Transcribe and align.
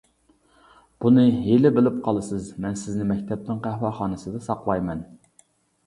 بۇنى 1.05 1.25
ھېلى 1.49 1.71
بىلىپ 1.77 2.01
قالىسىز 2.09 2.49
مەن 2.65 2.81
سىزنى 2.85 3.09
مەكتەپنىڭ 3.13 3.63
قەھۋەخانىسىدا 3.71 4.45
ساقلايمەن. 4.51 5.11